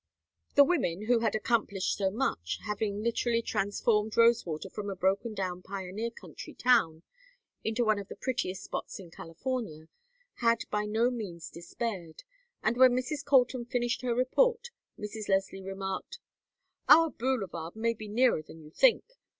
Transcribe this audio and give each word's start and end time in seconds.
The 0.55 0.63
women 0.63 1.05
who 1.05 1.19
had 1.19 1.35
accomplished 1.35 1.95
so 1.95 2.09
much, 2.09 2.57
having 2.65 3.03
literally 3.03 3.43
transformed 3.43 4.17
Rosewater 4.17 4.67
from 4.67 4.89
a 4.89 4.95
broken 4.95 5.35
down 5.35 5.61
pioneer 5.61 6.09
country 6.09 6.55
town 6.55 7.03
into 7.63 7.85
one 7.85 7.99
of 7.99 8.07
the 8.07 8.15
prettiest 8.15 8.63
spots 8.63 8.97
in 8.99 9.11
California 9.11 9.89
had 10.37 10.63
by 10.71 10.85
no 10.85 11.11
means 11.11 11.51
despaired; 11.51 12.23
and 12.63 12.77
when 12.77 12.93
Mrs. 12.93 13.23
Colton 13.23 13.63
finished 13.63 14.01
her 14.01 14.15
report, 14.15 14.71
Mrs. 14.97 15.29
Leslie 15.29 15.61
remarked: 15.61 16.17
"Our 16.89 17.11
boulevard 17.11 17.75
may 17.75 17.93
be 17.93 18.07
nearer 18.07 18.41
than 18.41 18.59
you 18.59 18.71
think. 18.71 19.03